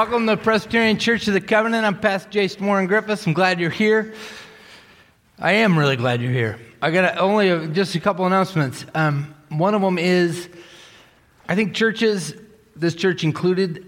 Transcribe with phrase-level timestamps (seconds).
[0.00, 1.84] Welcome to the Presbyterian Church of the Covenant.
[1.84, 3.26] I'm Pastor Jason Warren Griffiths.
[3.26, 4.14] I'm glad you're here.
[5.38, 6.58] I am really glad you're here.
[6.80, 8.86] I got only a, just a couple announcements.
[8.94, 10.48] Um, one of them is
[11.46, 12.32] I think churches,
[12.74, 13.86] this church included,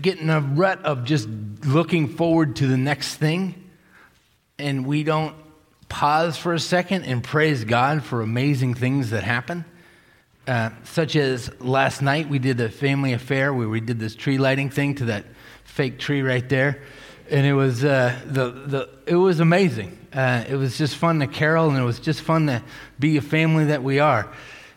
[0.00, 3.72] getting a rut of just looking forward to the next thing,
[4.56, 5.34] and we don't
[5.88, 9.64] pause for a second and praise God for amazing things that happen.
[10.46, 14.38] Uh, such as last night, we did a family affair where we did this tree
[14.38, 15.24] lighting thing to that
[15.64, 16.82] fake tree right there,
[17.30, 19.96] and it was uh, the the it was amazing.
[20.12, 22.62] Uh, it was just fun to carol, and it was just fun to
[22.98, 24.28] be a family that we are.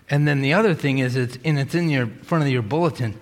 [0.09, 3.19] And then the other thing is, it's and it's in your front of your bulletin.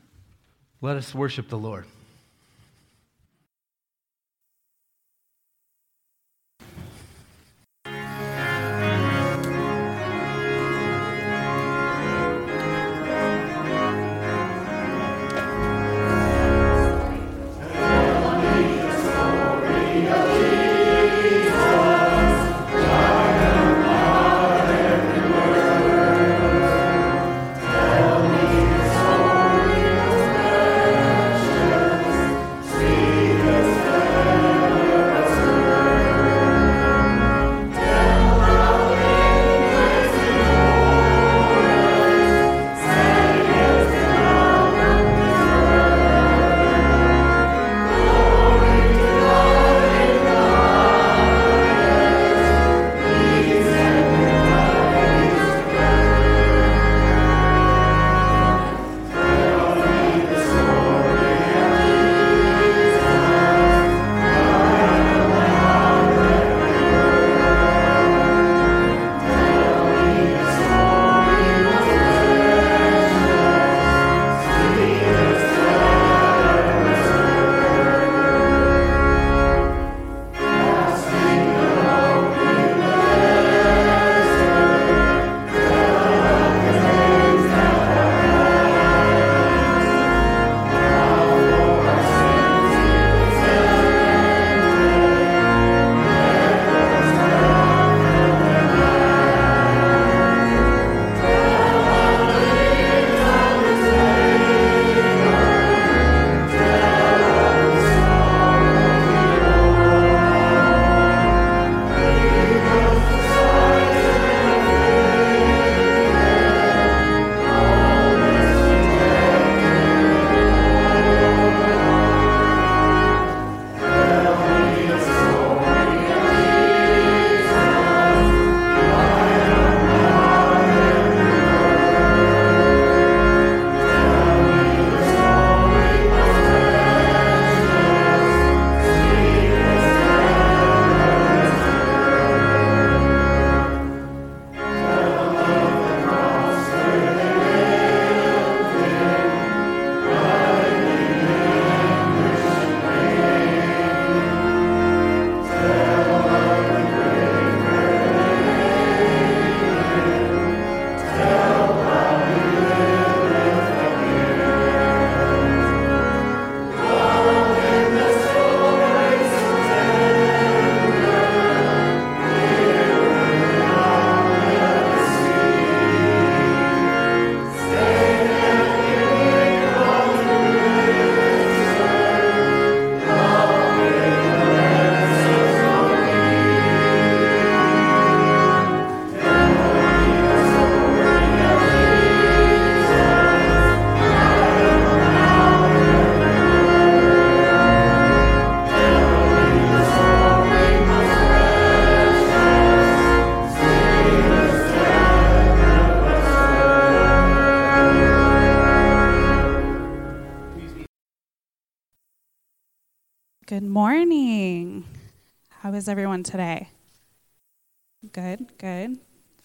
[0.82, 1.86] Let us worship the Lord.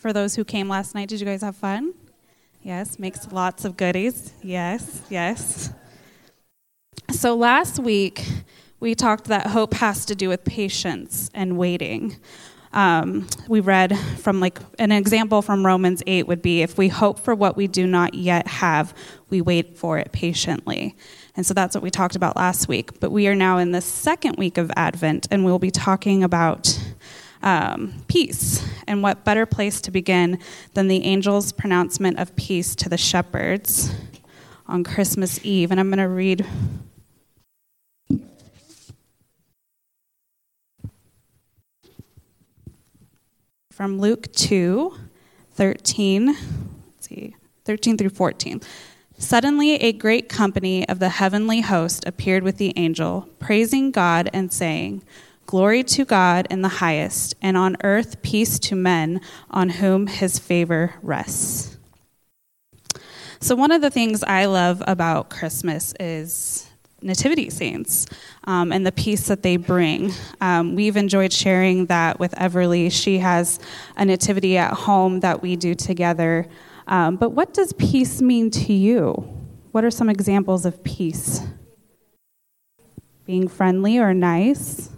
[0.08, 1.94] For those who came last night, did you guys have fun?
[2.64, 4.32] Yes, makes lots of goodies.
[4.42, 5.74] Yes, yes.
[7.12, 8.26] So last week,
[8.80, 12.16] we talked that hope has to do with patience and waiting.
[12.72, 17.20] Um, we read from like an example from Romans 8 would be if we hope
[17.20, 18.94] for what we do not yet have,
[19.30, 20.96] we wait for it patiently.
[21.36, 22.98] And so that's what we talked about last week.
[23.02, 26.80] But we are now in the second week of Advent, and we'll be talking about
[27.44, 28.66] um, peace.
[28.88, 30.40] And what better place to begin
[30.74, 33.94] than the angel's pronouncement of peace to the shepherds
[34.68, 35.72] on Christmas Eve?
[35.72, 36.46] And I'm going to read.
[43.72, 44.92] From Luke 2,
[45.54, 46.38] 13, let's
[47.00, 48.62] see, 13 through 14.
[49.20, 54.54] Suddenly, a great company of the heavenly host appeared with the angel, praising God and
[54.54, 55.04] saying,
[55.48, 60.38] Glory to God in the highest, and on earth peace to men on whom his
[60.38, 61.78] favor rests.
[63.40, 66.70] So, one of the things I love about Christmas is
[67.02, 68.08] nativity scenes
[68.44, 70.12] um, and the peace that they bring.
[70.42, 72.92] Um, we've enjoyed sharing that with Everly.
[72.92, 73.58] She has
[73.96, 76.46] a nativity at home that we do together.
[76.88, 79.12] Um, but what does peace mean to you?
[79.72, 81.40] What are some examples of peace?
[83.26, 84.90] Being friendly or nice?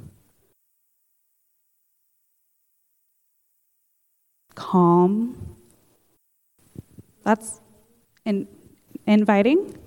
[4.60, 5.56] Calm?
[7.24, 7.62] That's
[8.26, 8.46] in,
[9.08, 9.78] inviting?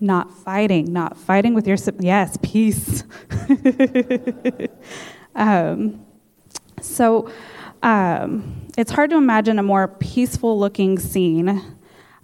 [0.00, 3.04] Not fighting, not fighting with your yes, peace.
[5.34, 6.04] um,
[6.80, 7.30] so,
[7.82, 11.62] um, it's hard to imagine a more peaceful looking scene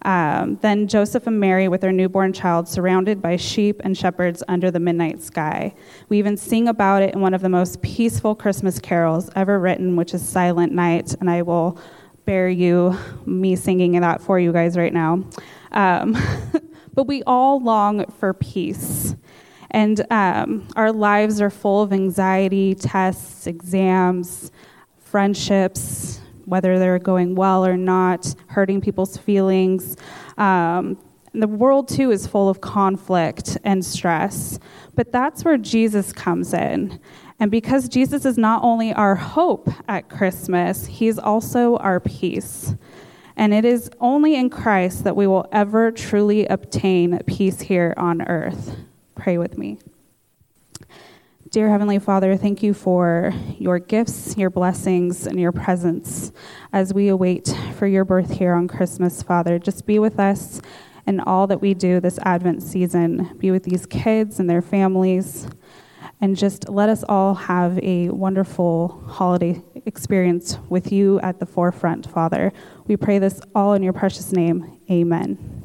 [0.04, 4.70] um, than Joseph and Mary with their newborn child surrounded by sheep and shepherds under
[4.70, 5.74] the midnight sky.
[6.08, 9.96] We even sing about it in one of the most peaceful Christmas carols ever written,
[9.96, 11.78] which is Silent Night, and I will
[12.24, 15.24] bear you me singing that for you guys right now.
[15.72, 16.16] Um,
[16.94, 19.14] but we all long for peace.
[19.70, 24.52] And um, our lives are full of anxiety, tests, exams,
[24.98, 29.96] friendships, whether they're going well or not, hurting people's feelings.
[30.38, 30.98] Um,
[31.32, 34.58] the world, too, is full of conflict and stress.
[34.94, 37.00] But that's where Jesus comes in.
[37.40, 42.74] And because Jesus is not only our hope at Christmas, he's also our peace.
[43.36, 48.22] And it is only in Christ that we will ever truly obtain peace here on
[48.22, 48.76] earth.
[49.16, 49.78] Pray with me.
[51.54, 56.32] Dear Heavenly Father, thank you for your gifts, your blessings, and your presence
[56.72, 59.60] as we await for your birth here on Christmas, Father.
[59.60, 60.60] Just be with us
[61.06, 63.36] in all that we do this Advent season.
[63.38, 65.46] Be with these kids and their families.
[66.20, 72.10] And just let us all have a wonderful holiday experience with you at the forefront,
[72.10, 72.52] Father.
[72.88, 74.80] We pray this all in your precious name.
[74.90, 75.63] Amen.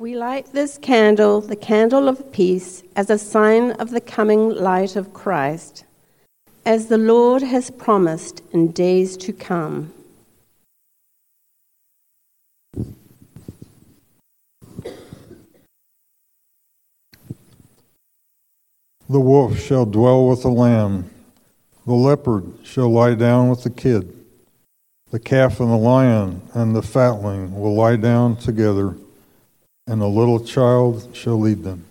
[0.00, 4.94] We light this candle, the candle of peace, as a sign of the coming light
[4.94, 5.84] of Christ,
[6.64, 9.92] as the Lord has promised in days to come.
[19.08, 21.10] The wolf shall dwell with the lamb,
[21.84, 24.16] the leopard shall lie down with the kid,
[25.10, 28.94] the calf and the lion and the fatling will lie down together
[29.88, 31.87] and a little child shall lead them.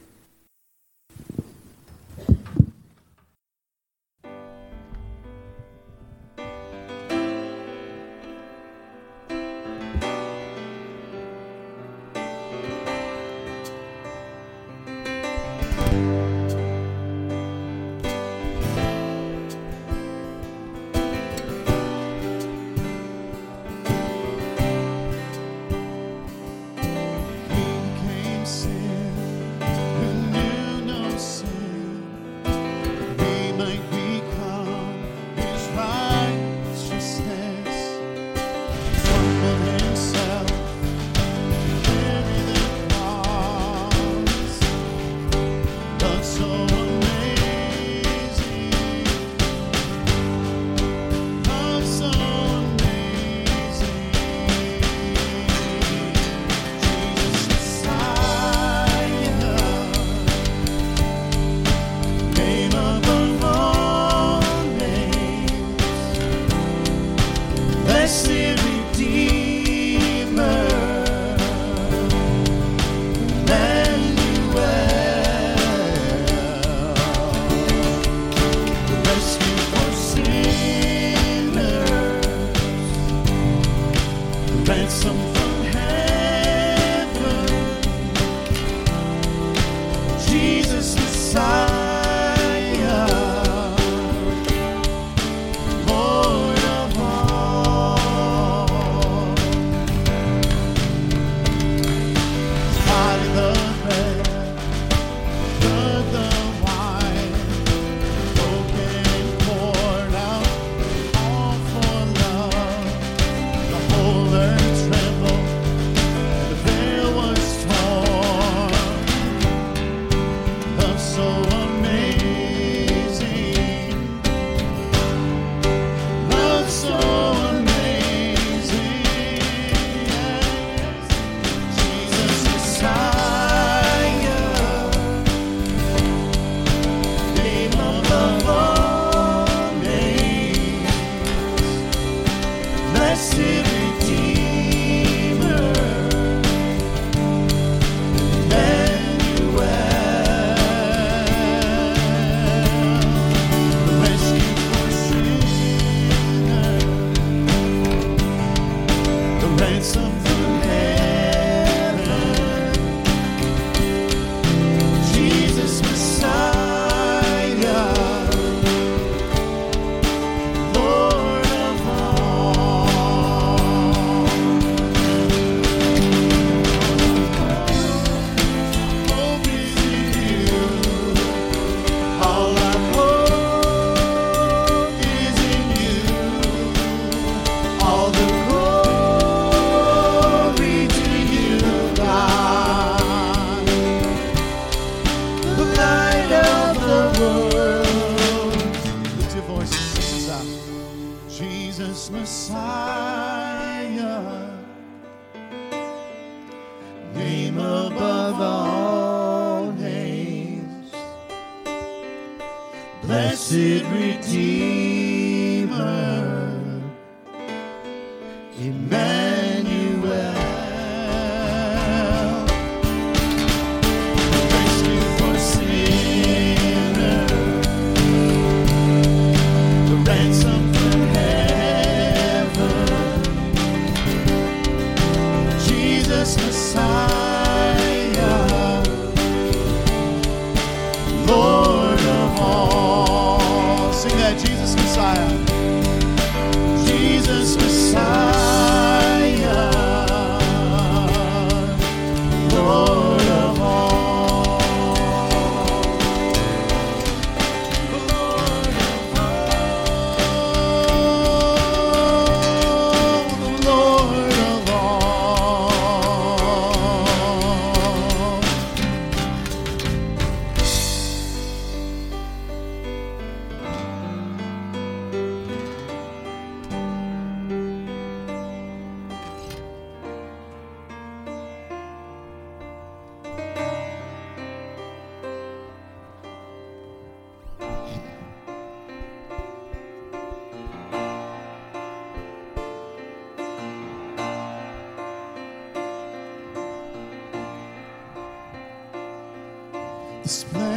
[300.27, 300.76] This place.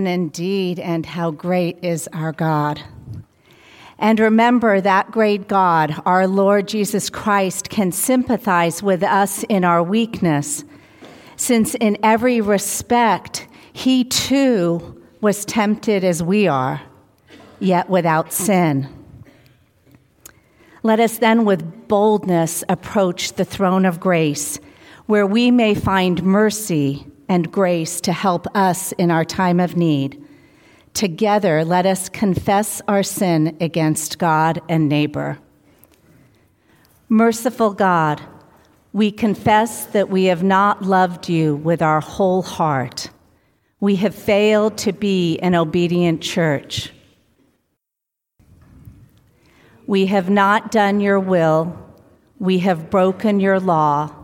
[0.00, 2.80] Amen indeed, and how great is our God.
[3.98, 9.82] And remember that great God, our Lord Jesus Christ, can sympathize with us in our
[9.82, 10.64] weakness,
[11.36, 16.80] since in every respect he too was tempted as we are,
[17.58, 18.88] yet without sin.
[20.82, 24.60] Let us then with boldness approach the throne of grace,
[25.04, 30.22] where we may find mercy and grace to help us in our time of need.
[30.94, 35.38] Together, let us confess our sin against God and neighbor.
[37.08, 38.20] Merciful God,
[38.92, 43.10] we confess that we have not loved you with our whole heart.
[43.78, 46.92] We have failed to be an obedient church.
[49.86, 51.78] We have not done your will.
[52.40, 54.19] We have broken your law.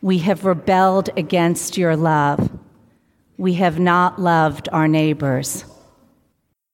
[0.00, 2.50] We have rebelled against your love.
[3.36, 5.64] We have not loved our neighbors.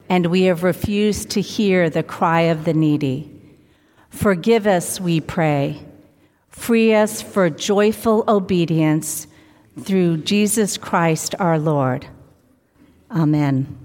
[0.08, 3.30] And we have refused to hear the cry of the needy.
[4.10, 5.82] Forgive us, we pray.
[6.50, 9.26] Free us for joyful obedience
[9.80, 12.06] through Jesus Christ our Lord.
[13.10, 13.78] Amen.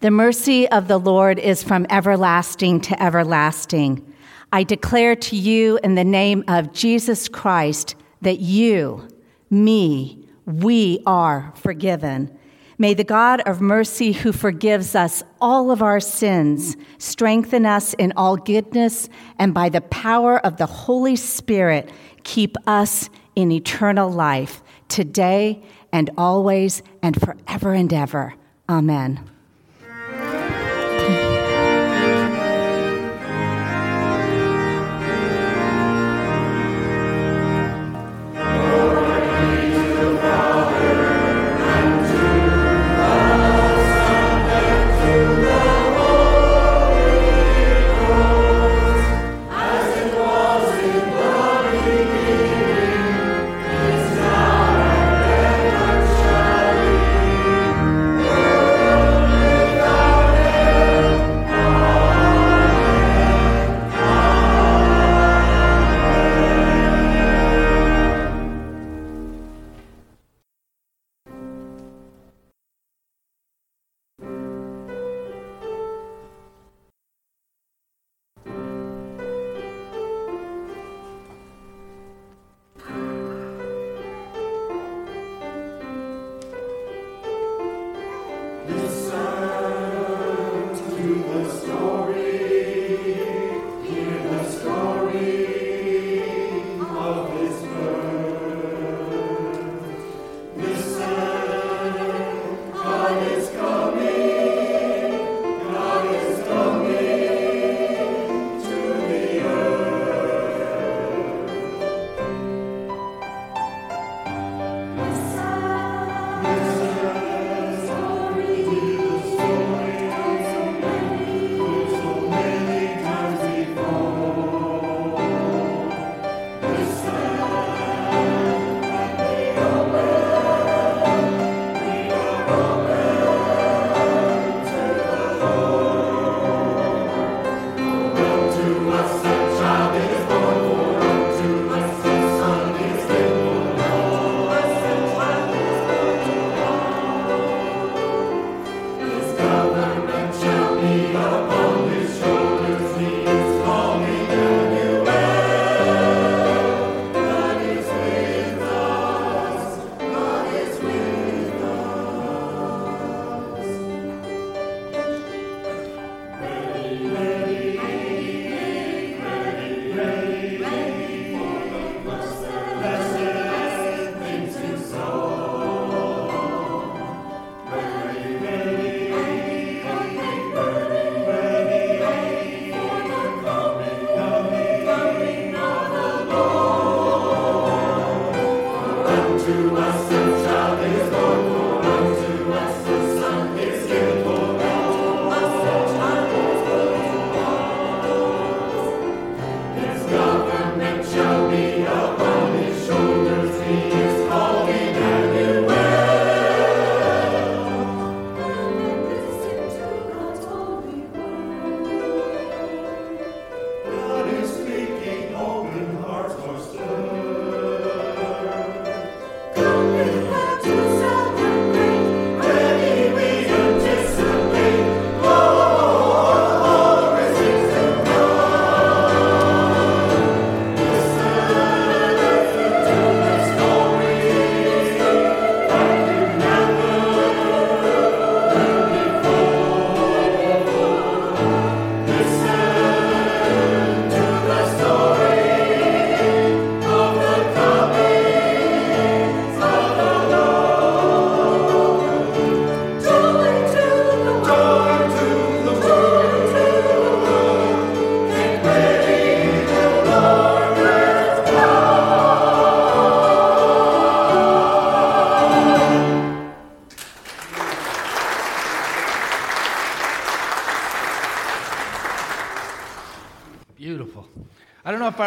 [0.00, 4.14] The mercy of the Lord is from everlasting to everlasting.
[4.52, 9.08] I declare to you in the name of Jesus Christ that you,
[9.48, 12.36] me, we are forgiven.
[12.78, 18.12] May the God of mercy, who forgives us all of our sins, strengthen us in
[18.16, 21.90] all goodness, and by the power of the Holy Spirit,
[22.24, 28.34] keep us in eternal life today and always and forever and ever.
[28.68, 29.30] Amen.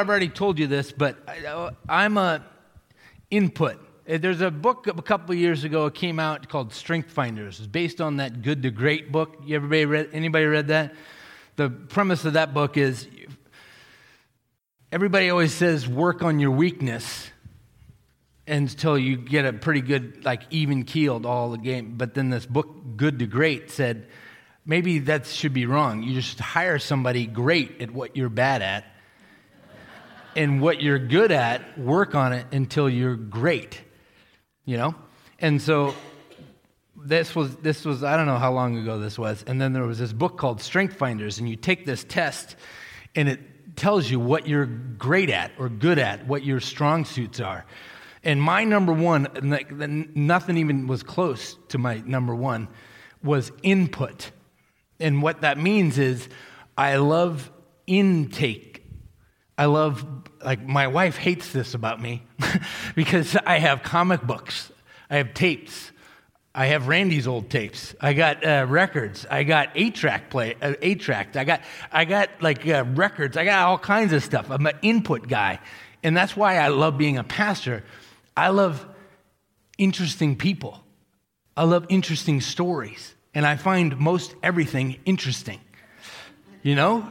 [0.03, 2.43] I've already told you this, but I, I'm a
[3.31, 3.79] input.
[4.05, 7.59] Uh, There's a book a couple years ago it came out called Strength Finders.
[7.59, 9.37] It's based on that Good to Great book.
[9.45, 10.09] You everybody read?
[10.11, 10.93] Anybody read that?
[11.55, 13.07] The premise of that book is
[14.91, 17.29] everybody always says work on your weakness
[18.45, 21.93] until you get a pretty good like even keeled all the game.
[21.95, 24.07] But then this book Good to Great said
[24.65, 26.03] maybe that should be wrong.
[26.03, 28.92] You just hire somebody great at what you're bad at.
[30.36, 33.82] And what you're good at, work on it until you're great
[34.65, 34.96] you know?
[35.39, 35.93] And so
[36.96, 39.84] this was this was i don't know how long ago this was and then there
[39.84, 42.56] was this book called strength finders and you take this test
[43.13, 47.39] and it tells you what you're great at or good at what your strong suits
[47.39, 47.65] are.
[48.24, 52.69] And my number one like, nothing even was close to my number one
[53.22, 54.32] was input.
[55.00, 56.30] And what that means is
[56.78, 57.52] i love
[57.86, 58.72] intake
[59.57, 60.05] I love,
[60.43, 62.23] like, my wife hates this about me
[62.95, 64.71] because I have comic books,
[65.09, 65.91] I have tapes,
[66.55, 70.73] I have Randy's old tapes, I got uh, records, I got eight track play, uh,
[70.81, 71.61] eight track, I got,
[71.91, 74.49] I got like uh, records, I got all kinds of stuff.
[74.49, 75.59] I'm an input guy,
[76.01, 77.83] and that's why I love being a pastor.
[78.35, 78.83] I love
[79.77, 80.83] interesting people,
[81.55, 85.59] I love interesting stories, and I find most everything interesting.
[86.63, 87.07] You know,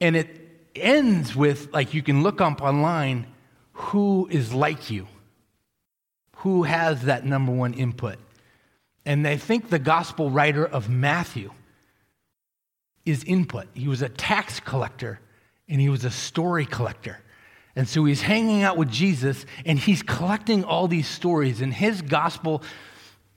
[0.00, 0.47] and it
[0.82, 3.26] ends with like you can look up online
[3.72, 5.06] who is like you,
[6.36, 8.18] who has that number one input.
[9.06, 11.52] And they think the gospel writer of Matthew
[13.06, 13.68] is input.
[13.72, 15.20] He was a tax collector
[15.68, 17.18] and he was a story collector.
[17.76, 21.60] And so he's hanging out with Jesus and he's collecting all these stories.
[21.60, 22.62] And his gospel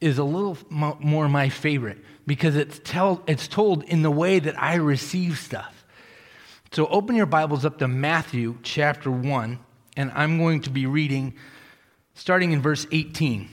[0.01, 4.62] is a little more my favorite because it's, tell, it's told in the way that
[4.62, 5.80] I receive stuff.
[6.73, 9.60] So open your Bibles up to Matthew chapter 1,
[9.97, 11.34] and I'm going to be reading
[12.13, 13.49] starting in verse 18.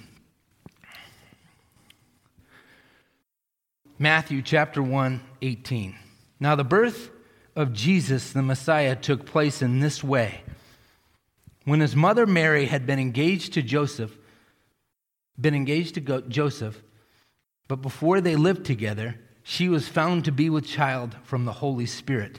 [3.98, 5.96] Matthew chapter 1, 18.
[6.38, 7.10] Now, the birth
[7.56, 10.42] of Jesus, the Messiah, took place in this way.
[11.64, 14.16] When his mother Mary had been engaged to Joseph,
[15.40, 16.80] been engaged to Joseph,
[17.66, 21.86] but before they lived together, she was found to be with child from the Holy
[21.86, 22.38] Spirit.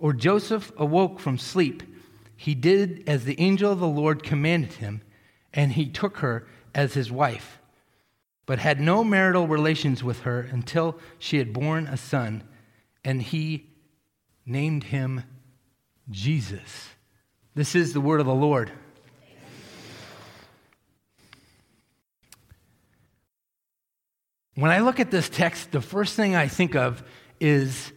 [0.00, 1.82] or Joseph awoke from sleep,
[2.34, 5.02] he did as the angel of the Lord commanded him,
[5.52, 7.60] and he took her as his wife,
[8.46, 12.42] but had no marital relations with her until she had borne a son,
[13.04, 13.68] and he
[14.46, 15.22] named him
[16.10, 16.88] Jesus.
[17.54, 18.72] This is the word of the Lord.
[24.54, 27.02] When I look at this text, the first thing I think of
[27.38, 27.92] is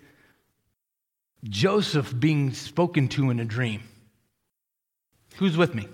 [1.44, 3.82] Joseph being spoken to in a dream.
[5.38, 5.88] Who's with me?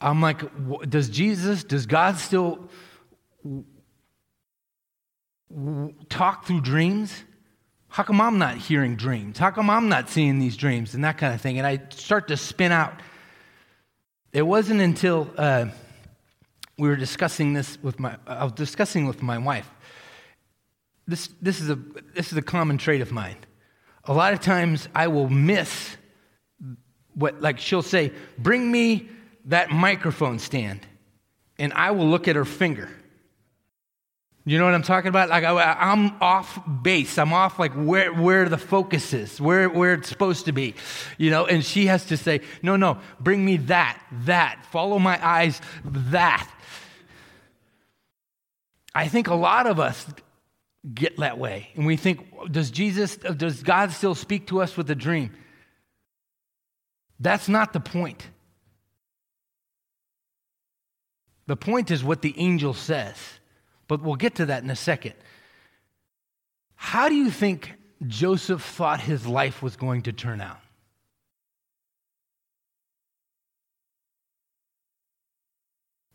[0.00, 0.42] I'm like,
[0.88, 2.68] does Jesus, does God still
[6.08, 7.24] talk through dreams?
[7.88, 9.38] How come I'm not hearing dreams?
[9.38, 11.58] How come I'm not seeing these dreams and that kind of thing?
[11.58, 13.00] And I start to spin out.
[14.32, 15.66] It wasn't until uh,
[16.76, 19.70] we were discussing this with my, I was discussing with my wife.
[21.06, 21.76] This, this, is a,
[22.14, 23.36] this is a common trait of mine
[24.06, 25.96] a lot of times I will miss
[27.14, 29.08] what, like, she'll say, Bring me
[29.46, 30.80] that microphone stand.
[31.58, 32.90] And I will look at her finger.
[34.48, 35.28] You know what I'm talking about?
[35.28, 37.18] Like I, am off base.
[37.18, 40.76] I'm off like where, where the focus is, where, where it's supposed to be.
[41.18, 44.64] You know, and she has to say, no, no, bring me that, that.
[44.70, 46.48] Follow my eyes, that.
[48.94, 50.06] I think a lot of us
[50.94, 51.70] get that way.
[51.74, 55.32] And we think, does Jesus, does God still speak to us with a dream?
[57.18, 58.28] That's not the point.
[61.46, 63.16] The point is what the angel says.
[63.88, 65.14] But we'll get to that in a second.
[66.74, 67.72] How do you think
[68.06, 70.58] Joseph thought his life was going to turn out?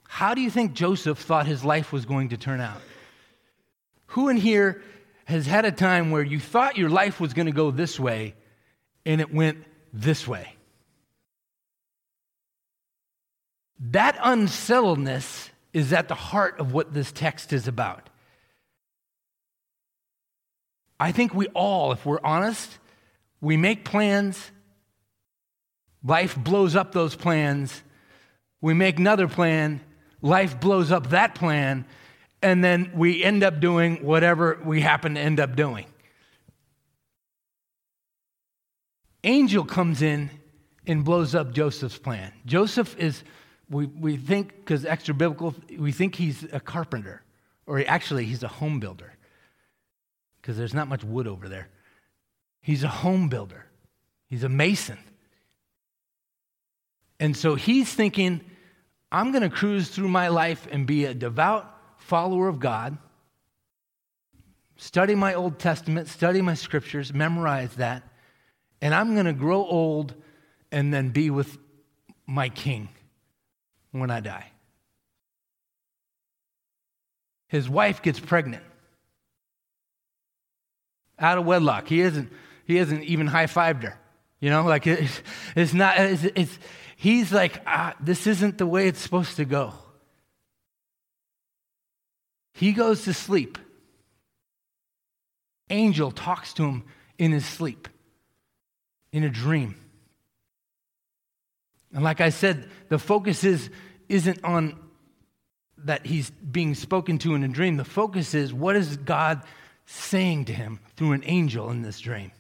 [0.08, 2.82] How do you think Joseph thought his life was going to turn out?
[4.12, 4.82] Who in here
[5.26, 8.36] has had a time where you thought your life was going to go this way
[9.06, 10.54] and it went this way?
[13.80, 18.10] That unsettledness is at the heart of what this text is about.
[21.00, 22.80] I think we all, if we're honest,
[23.40, 24.52] we make plans,
[26.04, 27.82] life blows up those plans,
[28.60, 29.80] we make another plan,
[30.22, 31.86] life blows up that plan,
[32.42, 35.86] and then we end up doing whatever we happen to end up doing.
[39.24, 40.32] Angel comes in
[40.88, 42.34] and blows up Joseph's plan.
[42.46, 43.24] Joseph is,
[43.70, 47.22] we, we think, because extra biblical, we think he's a carpenter,
[47.68, 49.14] or he, actually, he's a home builder,
[50.42, 51.70] because there's not much wood over there.
[52.62, 53.66] He's a home builder,
[54.26, 54.98] he's a mason.
[57.20, 58.42] And so he's thinking,
[59.12, 61.71] I'm going to cruise through my life and be a devout
[62.12, 62.98] follower of God,
[64.76, 68.04] study my Old Testament, study my scriptures, memorize that,
[68.82, 70.14] and I'm going to grow old
[70.74, 71.58] and then be with
[72.28, 72.90] my king
[73.92, 74.52] when I die.
[77.48, 78.64] His wife gets pregnant
[81.18, 81.88] out of wedlock.
[81.88, 82.30] He isn't,
[82.66, 83.98] he hasn't even high fived her.
[84.42, 85.22] You know, like it's,
[85.56, 86.60] it's not, it's, it's,
[86.98, 89.72] he's like, ah, this isn't the way it's supposed to go.
[92.62, 93.58] He goes to sleep.
[95.72, 96.84] Angel talks to him
[97.18, 97.88] in his sleep,
[99.12, 99.74] in a dream.
[101.92, 103.72] And like I said, the focus is,
[104.10, 104.78] isn't on
[105.86, 107.78] that he's being spoken to in a dream.
[107.78, 109.42] The focus is what is God
[109.88, 112.32] saying to him through an angel in this dream?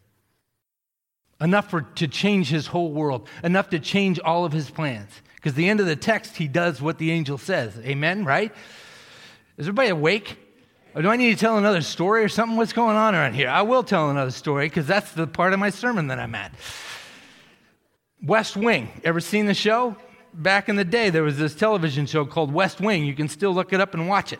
[1.39, 5.09] Enough for, to change his whole world, enough to change all of his plans.
[5.33, 7.75] Because the end of the text, he does what the angel says.
[7.79, 8.53] Amen, right?
[9.61, 10.39] Is everybody awake?
[10.95, 12.57] Or do I need to tell another story or something?
[12.57, 13.47] What's going on around here?
[13.47, 16.51] I will tell another story because that's the part of my sermon that I'm at.
[18.23, 18.89] West Wing.
[19.03, 19.95] Ever seen the show?
[20.33, 23.05] Back in the day, there was this television show called West Wing.
[23.05, 24.39] You can still look it up and watch it.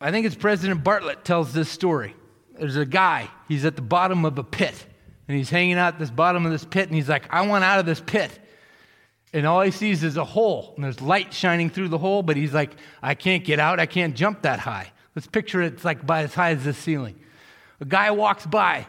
[0.00, 2.16] I think it's President Bartlet tells this story.
[2.58, 4.86] There's a guy, he's at the bottom of a pit,
[5.28, 7.64] and he's hanging out at this bottom of this pit, and he's like, I want
[7.64, 8.30] out of this pit.
[9.36, 12.38] And all he sees is a hole, and there's light shining through the hole, but
[12.38, 12.70] he's like,
[13.02, 14.92] I can't get out, I can't jump that high.
[15.14, 17.20] Let's picture it, it's like by as high as the ceiling.
[17.78, 18.86] A guy walks by.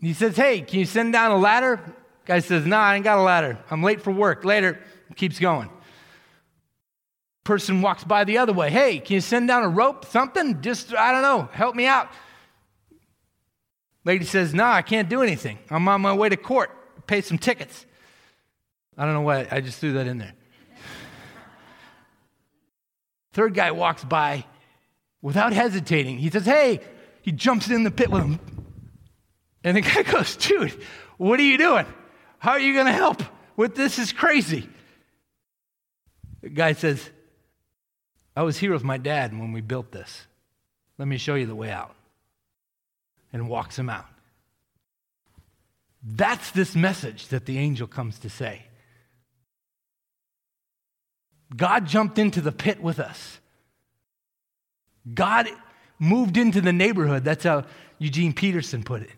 [0.00, 1.78] He says, Hey, can you send down a ladder?
[2.24, 3.58] Guy says, Nah, I ain't got a ladder.
[3.70, 4.46] I'm late for work.
[4.46, 4.80] Later.
[5.14, 5.68] Keeps going.
[7.44, 8.70] Person walks by the other way.
[8.70, 10.06] Hey, can you send down a rope?
[10.06, 10.62] Something?
[10.62, 12.08] Just, I don't know, help me out.
[14.06, 15.58] Lady says, Nah, I can't do anything.
[15.68, 16.70] I'm on my way to court.
[17.06, 17.84] Pay some tickets.
[18.96, 20.32] I don't know why I just threw that in there.
[23.32, 24.46] Third guy walks by
[25.20, 26.18] without hesitating.
[26.18, 26.80] He says, Hey,
[27.20, 28.40] he jumps in the pit with him.
[29.62, 30.72] And the guy goes, Dude,
[31.18, 31.84] what are you doing?
[32.38, 33.22] How are you going to help
[33.56, 33.98] with this?
[33.98, 34.68] is crazy.
[36.40, 37.10] The guy says,
[38.34, 40.26] I was here with my dad when we built this.
[40.98, 41.94] Let me show you the way out.
[43.32, 44.06] And walks him out.
[46.02, 48.62] That's this message that the angel comes to say.
[51.54, 53.38] God jumped into the pit with us.
[55.12, 55.48] God
[55.98, 57.24] moved into the neighborhood.
[57.24, 57.64] That's how
[57.98, 59.10] Eugene Peterson put it.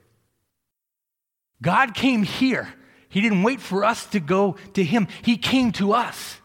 [1.62, 2.72] God came here.
[3.08, 6.38] He didn't wait for us to go to him, He came to us.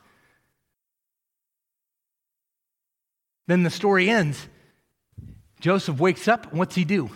[3.48, 4.48] Then the story ends.
[5.60, 7.10] Joseph wakes up, and what's he do?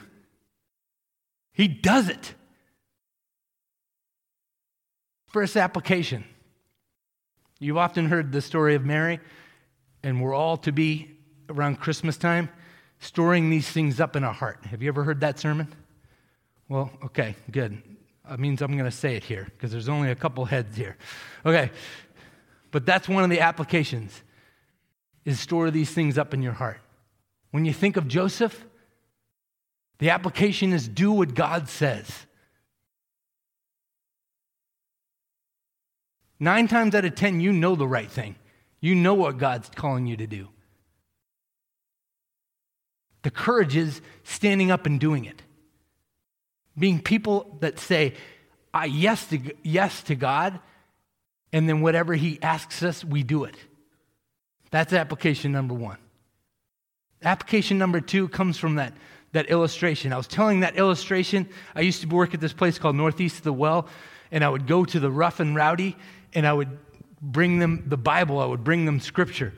[1.53, 2.33] He does it.
[5.27, 6.23] First application
[7.59, 9.19] You've often heard the story of Mary,
[10.03, 11.17] and we're all to be
[11.49, 12.49] around Christmas time
[12.99, 14.65] storing these things up in our heart.
[14.65, 15.73] Have you ever heard that sermon?
[16.69, 17.81] Well, okay, good.
[18.29, 20.97] That means I'm going to say it here because there's only a couple heads here.
[21.45, 21.71] Okay,
[22.71, 24.21] but that's one of the applications
[25.25, 26.79] is store these things up in your heart.
[27.51, 28.65] When you think of Joseph,
[29.97, 32.26] the application is do what God says.
[36.39, 38.35] Nine times out of ten, you know the right thing.
[38.79, 40.49] You know what God's calling you to do.
[43.23, 45.41] The courage is standing up and doing it.
[46.77, 48.13] Being people that say
[48.73, 50.59] uh, yes, to, yes to God,
[51.51, 53.55] and then whatever He asks us, we do it.
[54.69, 55.97] That's application number one.
[57.23, 58.93] Application number two comes from that,
[59.31, 60.13] that illustration.
[60.13, 61.49] I was telling that illustration.
[61.73, 63.87] I used to work at this place called Northeast of the Well,
[64.31, 65.95] and I would go to the rough and rowdy,
[66.37, 66.69] and I would
[67.19, 69.53] bring them the Bible, I would bring them scripture.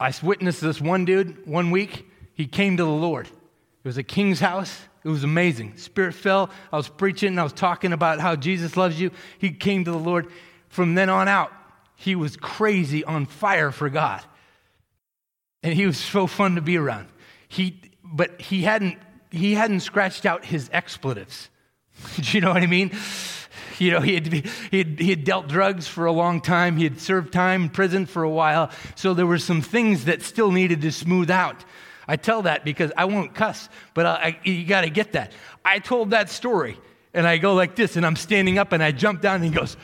[0.00, 2.10] I witnessed this one dude one week.
[2.32, 3.26] He came to the Lord.
[3.26, 4.80] It was a king's house.
[5.04, 5.76] It was amazing.
[5.76, 6.48] Spirit fell.
[6.72, 7.38] I was preaching.
[7.38, 9.10] I was talking about how Jesus loves you.
[9.36, 10.28] He came to the Lord.
[10.68, 11.52] From then on out,
[11.96, 14.22] he was crazy on fire for God.
[15.62, 17.08] And he was so fun to be around.
[17.46, 18.96] He, but he hadn't,
[19.30, 21.50] he hadn't scratched out his expletives.
[22.16, 22.92] Do you know what I mean?
[23.80, 26.76] You know, he had, he, had, he had dealt drugs for a long time.
[26.76, 28.70] He had served time in prison for a while.
[28.94, 31.64] So there were some things that still needed to smooth out.
[32.06, 35.32] I tell that because I won't cuss, but I, I, you got to get that.
[35.64, 36.76] I told that story,
[37.14, 39.50] and I go like this, and I'm standing up, and I jump down, and he
[39.50, 39.76] goes,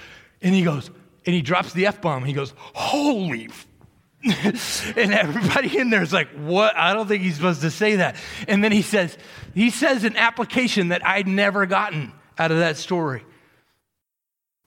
[0.42, 0.90] and he goes,
[1.24, 2.24] and he drops the F bomb.
[2.24, 3.49] He goes, Holy.
[4.24, 6.76] and everybody in there is like, What?
[6.76, 8.16] I don't think he's supposed to say that.
[8.49, 9.16] And then he says,
[9.55, 13.24] He says an application that I'd never gotten out of that story.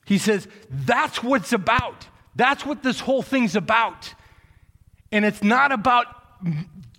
[0.10, 2.08] He says, That's what it's about.
[2.36, 4.16] That's what this whole thing's about.
[5.12, 6.08] And it's not about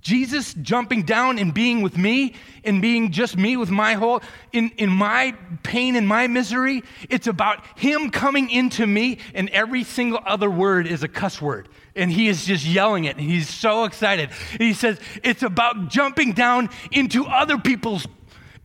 [0.00, 4.70] Jesus jumping down and being with me and being just me with my whole, in,
[4.76, 5.34] in my
[5.64, 6.84] pain and my misery.
[7.08, 11.68] It's about Him coming into me, and every single other word is a cuss word.
[11.96, 14.30] And He is just yelling it, He's so excited.
[14.52, 18.06] And He says, It's about jumping down into other people's.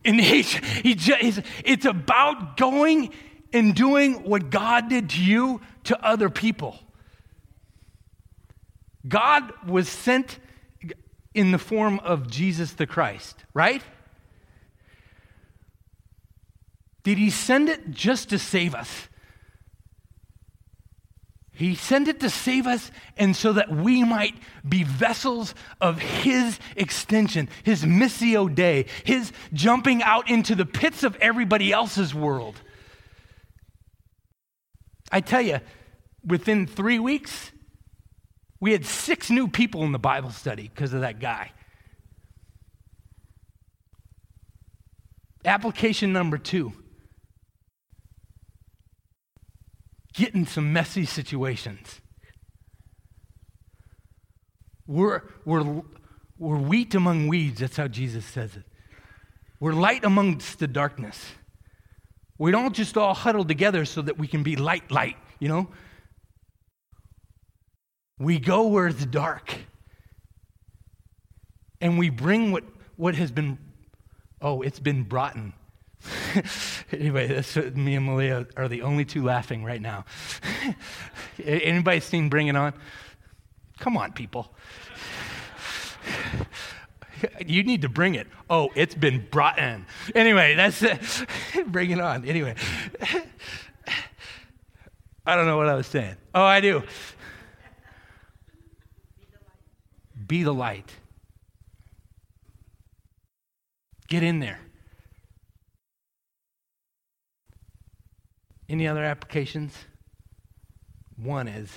[0.04, 3.12] And he, he just, it's about going
[3.52, 6.78] and doing what God did to you to other people.
[9.06, 10.38] God was sent
[11.34, 13.82] in the form of Jesus the Christ, right?
[17.02, 19.08] Did he send it just to save us?
[21.56, 24.34] He sent it to save us and so that we might
[24.68, 31.16] be vessels of His extension, His missio Dei, His jumping out into the pits of
[31.16, 32.60] everybody else's world.
[35.16, 35.60] I tell you,
[36.26, 37.50] within three weeks,
[38.60, 41.52] we had six new people in the Bible study because of that guy.
[45.42, 46.74] Application number two
[50.12, 52.02] get in some messy situations.
[54.86, 55.80] We're, we're,
[56.36, 57.60] we're wheat among weeds.
[57.60, 58.64] That's how Jesus says it.
[59.60, 61.24] We're light amongst the darkness.
[62.38, 65.68] We don't just all huddle together so that we can be light, light, you know?
[68.18, 69.54] We go where it's dark.
[71.80, 72.64] And we bring what,
[72.96, 73.58] what has been,
[74.40, 75.52] oh, it's been brought in.
[76.92, 80.04] anyway, that's, me and Malia are the only two laughing right now.
[81.44, 82.72] Anybody seen Bring It On?
[83.78, 84.52] Come on, people.
[87.46, 88.26] You need to bring it.
[88.50, 89.86] Oh, it's been brought in.
[90.14, 91.00] Anyway, that's it.
[91.66, 92.24] bring it on.
[92.24, 92.54] Anyway,
[95.26, 96.16] I don't know what I was saying.
[96.34, 96.82] Oh, I do.
[100.26, 100.92] Be the light.
[104.08, 104.60] Get in there.
[108.68, 109.72] Any other applications?
[111.16, 111.70] One is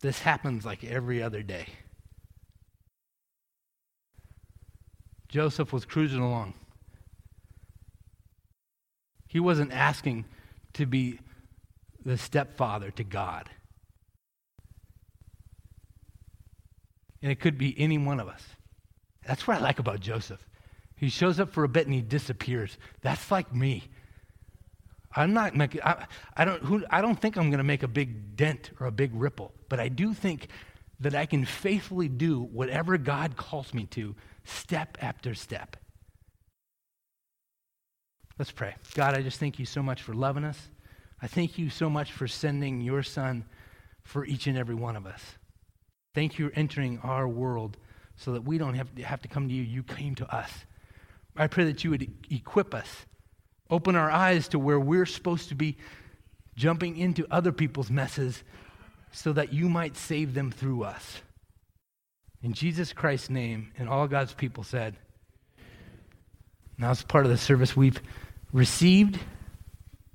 [0.00, 1.66] this happens like every other day.
[5.36, 6.54] Joseph was cruising along.
[9.26, 10.24] He wasn't asking
[10.72, 11.18] to be
[12.02, 13.50] the stepfather to God.
[17.20, 18.42] And it could be any one of us.
[19.26, 20.42] That's what I like about Joseph.
[20.94, 22.78] He shows up for a bit and he disappears.
[23.02, 23.84] That's like me.
[25.14, 27.88] I'm not making, I, I, don't, who, I don't think I'm going to make a
[27.88, 30.48] big dent or a big ripple, but I do think
[31.00, 34.14] that I can faithfully do whatever God calls me to,
[34.46, 35.76] step after step.
[38.38, 38.74] Let's pray.
[38.94, 40.68] God, I just thank you so much for loving us.
[41.20, 43.44] I thank you so much for sending your son
[44.02, 45.22] for each and every one of us.
[46.14, 47.78] Thank you for entering our world
[48.16, 49.62] so that we don't have to, have to come to you.
[49.62, 50.50] You came to us.
[51.36, 53.06] I pray that you would equip us,
[53.70, 55.76] open our eyes to where we're supposed to be
[56.56, 58.42] jumping into other people's messes
[59.12, 61.20] so that you might save them through us.
[62.42, 64.96] In Jesus Christ's name, and all God's people said,
[66.78, 68.00] now it's part of the service we've
[68.52, 69.18] received.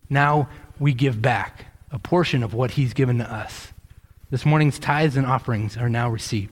[0.10, 0.50] Now
[0.80, 3.74] we give back a portion of what he's given to us.
[4.30, 6.52] This morning's tithes and offerings are now received.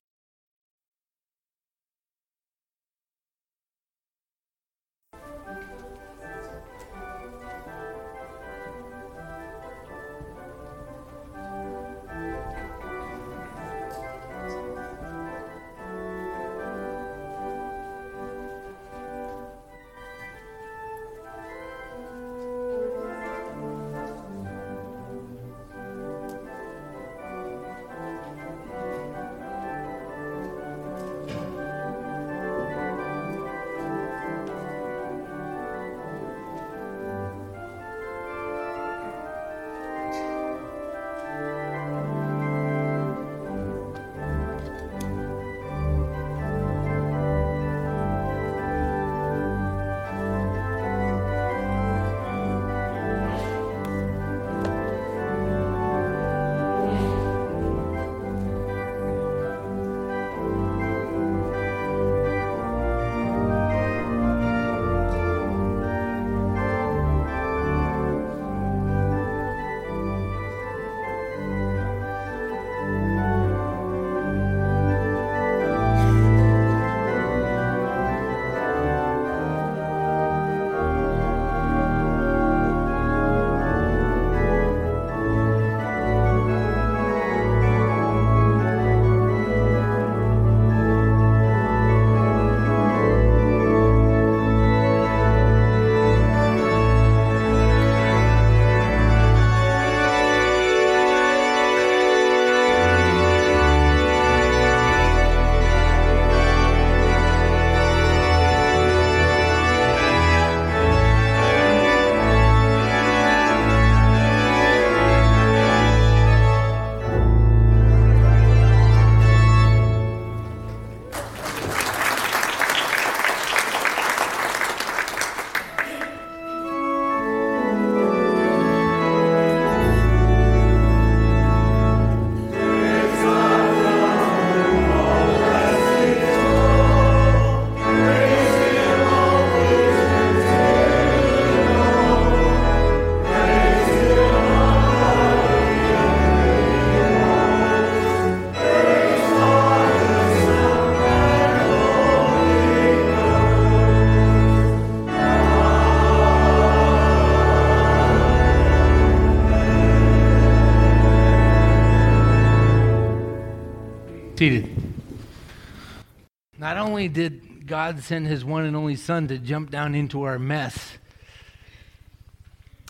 [166.57, 170.39] Not only did God send his one and only Son to jump down into our
[170.39, 170.97] mess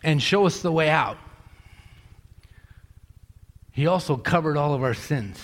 [0.04, 1.18] and show us the way out,
[3.72, 5.39] he also covered all of our sins.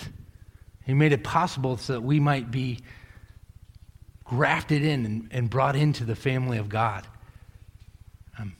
[0.84, 2.78] He made it possible so that we might be
[4.22, 7.04] grafted in and, and brought into the family of God.
[8.38, 8.54] Um,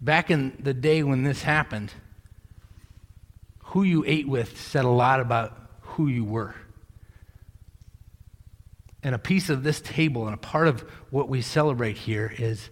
[0.00, 1.92] back in the day when this happened,
[3.60, 5.67] who you ate with said a lot about
[5.98, 6.54] who you were.
[9.02, 12.70] And a piece of this table and a part of what we celebrate here is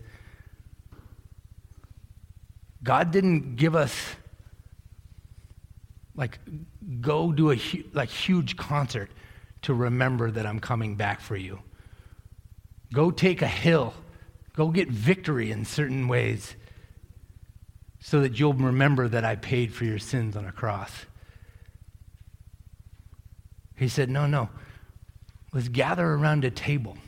[2.84, 4.14] God didn't give us
[6.14, 6.38] like
[7.00, 7.58] go do a
[7.92, 9.10] like huge concert
[9.62, 11.58] to remember that I'm coming back for you.
[12.92, 13.92] Go take a hill.
[14.54, 16.54] Go get victory in certain ways
[17.98, 21.06] so that you'll remember that I paid for your sins on a cross.
[23.76, 24.48] He said, No, no.
[25.52, 26.98] Let's gather around a table.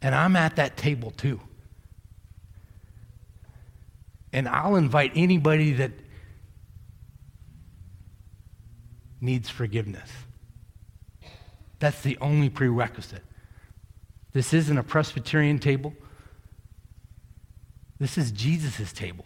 [0.00, 1.40] And I'm at that table too.
[4.32, 5.92] And I'll invite anybody that
[9.20, 10.10] needs forgiveness.
[11.78, 13.22] That's the only prerequisite.
[14.32, 15.94] This isn't a Presbyterian table.
[17.98, 19.24] This is Jesus' table.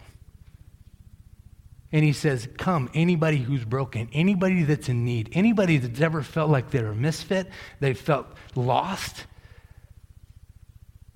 [1.91, 6.49] And he says, Come, anybody who's broken, anybody that's in need, anybody that's ever felt
[6.49, 9.25] like they're a misfit, they felt lost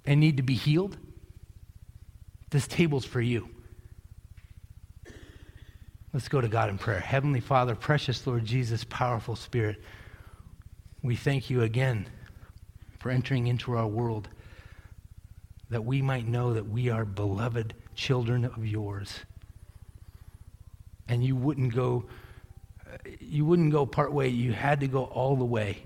[0.05, 0.97] and need to be healed,
[2.49, 3.49] this table's for you.
[6.11, 6.99] Let's go to God in prayer.
[6.99, 9.82] Heavenly Father, precious Lord Jesus, powerful Spirit,
[11.01, 12.07] we thank you again
[12.99, 14.30] for entering into our world
[15.69, 19.21] that we might know that we are beloved children of yours.
[21.14, 22.05] And you wouldn't go
[23.20, 25.84] you wouldn't go part way, you had to go all the way.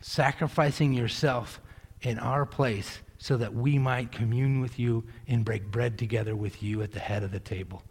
[0.00, 1.60] Sacrificing yourself
[2.00, 6.62] in our place so that we might commune with you and break bread together with
[6.62, 7.82] you at the head of the table.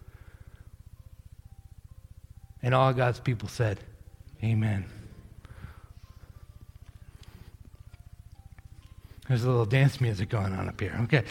[2.61, 3.79] And all God's people said,
[4.43, 4.85] Amen.
[9.27, 10.97] There's a little dance music going on up here.
[11.03, 11.23] Okay.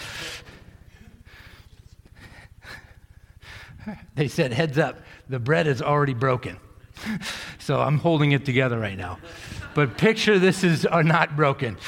[4.14, 6.56] They said, heads up, the bread is already broken.
[7.58, 9.18] So I'm holding it together right now.
[9.74, 11.76] But picture this is are not broken.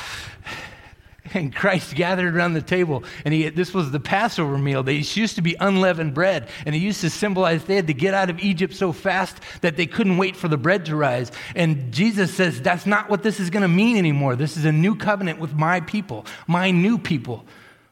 [1.34, 4.82] And Christ gathered around the table, and he, this was the Passover meal.
[4.82, 8.12] They used to be unleavened bread, and it used to symbolize they had to get
[8.12, 11.32] out of Egypt so fast that they couldn't wait for the bread to rise.
[11.54, 14.36] And Jesus says, That's not what this is going to mean anymore.
[14.36, 17.46] This is a new covenant with my people, my new people.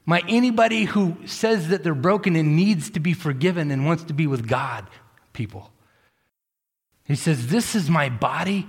[0.06, 4.14] My anybody who says that they're broken and needs to be forgiven and wants to
[4.14, 4.88] be with God,
[5.32, 5.70] people.
[7.04, 8.66] He says, This is my body,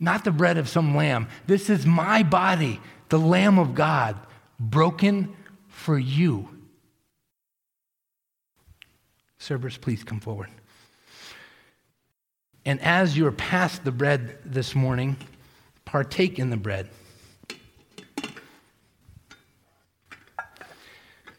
[0.00, 1.28] not the bread of some lamb.
[1.46, 4.16] This is my body the Lamb of God,
[4.58, 5.36] broken
[5.68, 6.48] for you.
[9.38, 10.48] Servers, please come forward.
[12.64, 15.16] And as you're past the bread this morning,
[15.84, 16.88] partake in the bread.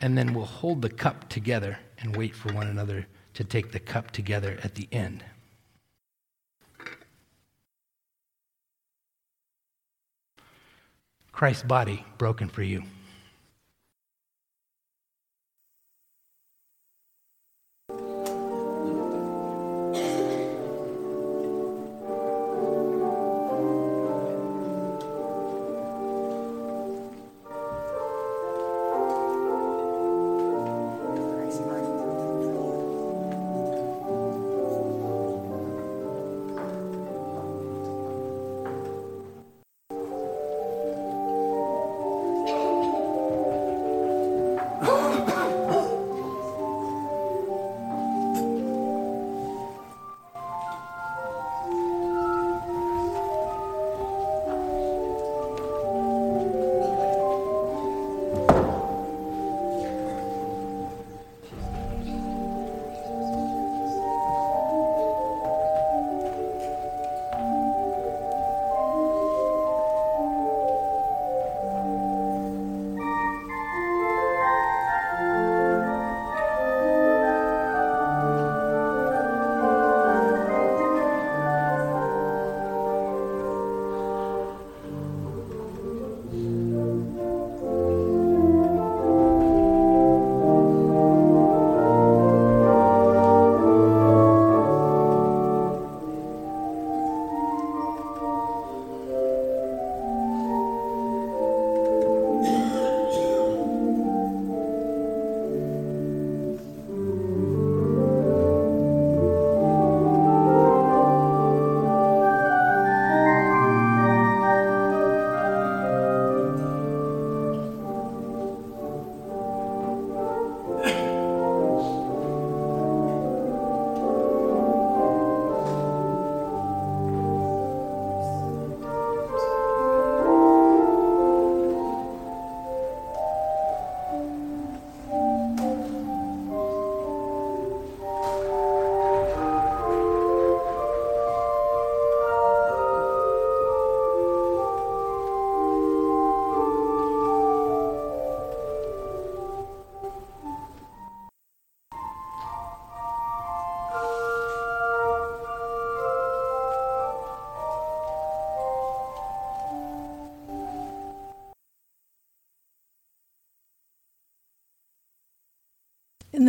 [0.02, 3.80] And then we'll hold the cup together and wait for one another to take the
[3.80, 5.24] cup together at the end.
[11.32, 12.84] Christ's body broken for you.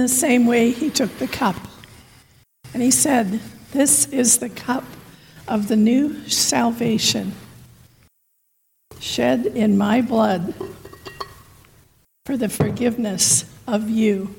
[0.06, 1.56] The same way, he took the cup.
[2.72, 3.40] And he said,
[3.72, 4.84] This is the cup
[5.48, 7.32] of the new salvation,
[9.00, 10.54] shed in my blood
[12.24, 14.32] for the forgiveness of you.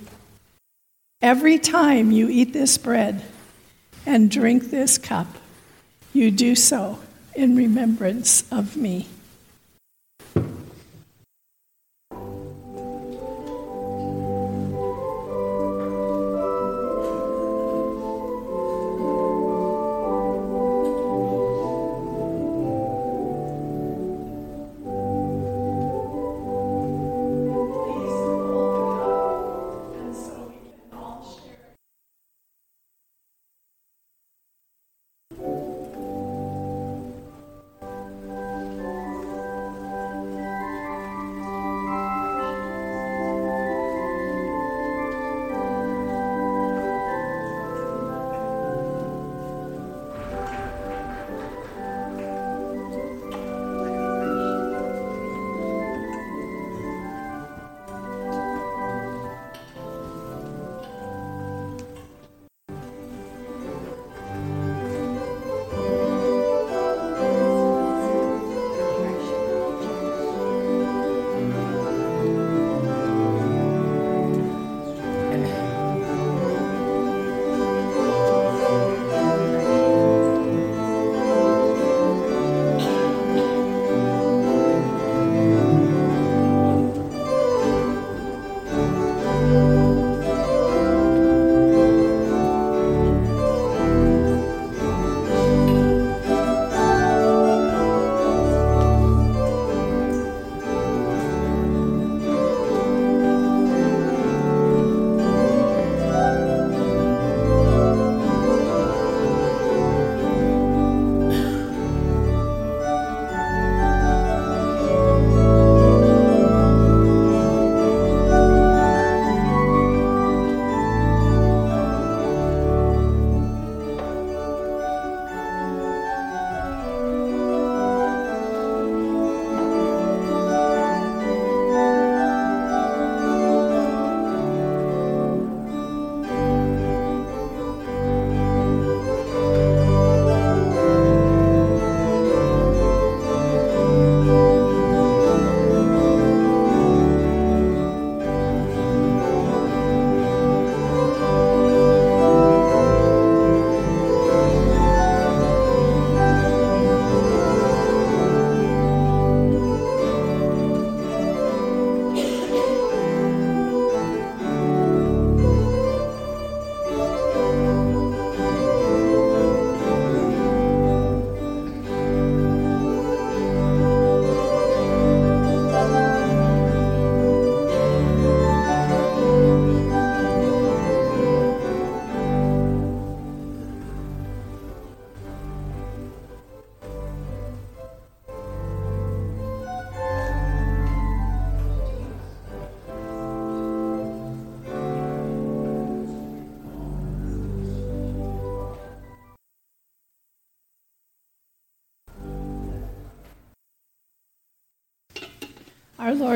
[1.21, 3.25] Every time you eat this bread
[4.05, 5.27] and drink this cup,
[6.13, 6.99] you do so
[7.35, 9.09] in remembrance of me.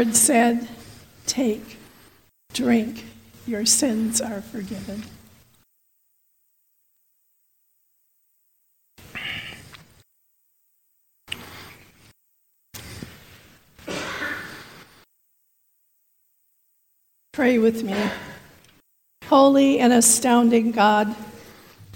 [0.02, 0.68] Lord said,
[1.28, 1.78] Take,
[2.54, 3.06] drink,
[3.46, 5.04] your sins are forgiven.
[17.32, 17.94] Pray with me.
[19.26, 21.16] Holy and astounding God,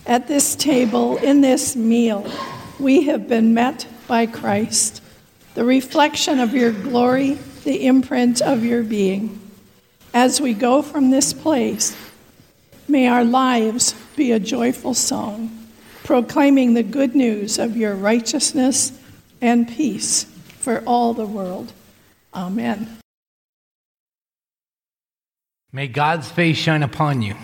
[0.06, 2.32] at this table, in this meal,
[2.80, 5.02] we have been met by Christ,
[5.56, 9.42] the reflection of your glory, the imprint of your being.
[10.14, 11.98] As we go from this place,
[12.88, 15.68] may our lives be a joyful song,
[16.06, 18.98] proclaiming the good news of your righteousness
[19.42, 20.24] and peace
[20.60, 21.74] for all the world.
[22.34, 22.98] Amen.
[25.74, 27.36] May God's face shine upon you.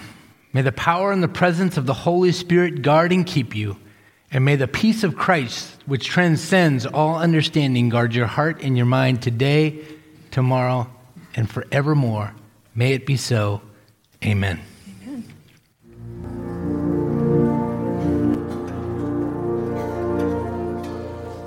[0.54, 3.78] May the power and the presence of the Holy Spirit guard and keep you.
[4.32, 8.86] And may the peace of Christ, which transcends all understanding, guard your heart and your
[8.86, 9.84] mind today,
[10.32, 10.88] tomorrow,
[11.36, 12.34] and forevermore.
[12.74, 13.62] May it be so.
[14.24, 14.60] Amen.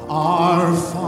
[0.08, 1.03] Our Father,